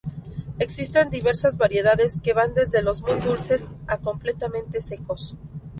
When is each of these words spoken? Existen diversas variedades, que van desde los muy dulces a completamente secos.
Existen 0.57 1.11
diversas 1.11 1.59
variedades, 1.59 2.19
que 2.23 2.33
van 2.33 2.55
desde 2.55 2.81
los 2.81 3.03
muy 3.03 3.19
dulces 3.19 3.65
a 3.85 3.97
completamente 3.99 4.81
secos. 4.81 5.35